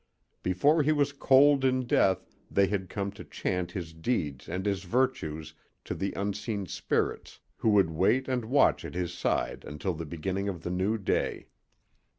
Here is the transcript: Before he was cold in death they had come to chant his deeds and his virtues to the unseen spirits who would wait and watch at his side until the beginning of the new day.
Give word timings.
Before 0.41 0.81
he 0.81 0.91
was 0.91 1.11
cold 1.13 1.63
in 1.63 1.85
death 1.85 2.27
they 2.49 2.65
had 2.65 2.89
come 2.89 3.11
to 3.11 3.23
chant 3.23 3.73
his 3.73 3.93
deeds 3.93 4.49
and 4.49 4.65
his 4.65 4.81
virtues 4.83 5.53
to 5.85 5.93
the 5.93 6.11
unseen 6.13 6.65
spirits 6.65 7.39
who 7.57 7.69
would 7.69 7.91
wait 7.91 8.27
and 8.27 8.45
watch 8.45 8.83
at 8.83 8.95
his 8.95 9.13
side 9.13 9.63
until 9.63 9.93
the 9.93 10.07
beginning 10.07 10.49
of 10.49 10.63
the 10.63 10.71
new 10.71 10.97
day. 10.97 11.45